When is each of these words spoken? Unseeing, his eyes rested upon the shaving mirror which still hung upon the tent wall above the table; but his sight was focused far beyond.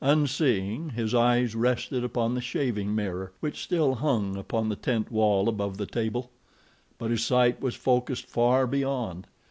Unseeing, 0.00 0.88
his 0.88 1.14
eyes 1.14 1.54
rested 1.54 2.02
upon 2.02 2.34
the 2.34 2.40
shaving 2.40 2.94
mirror 2.94 3.30
which 3.40 3.62
still 3.62 3.96
hung 3.96 4.38
upon 4.38 4.70
the 4.70 4.74
tent 4.74 5.10
wall 5.12 5.50
above 5.50 5.76
the 5.76 5.84
table; 5.84 6.30
but 6.96 7.10
his 7.10 7.22
sight 7.22 7.60
was 7.60 7.74
focused 7.74 8.24
far 8.26 8.66
beyond. 8.66 9.26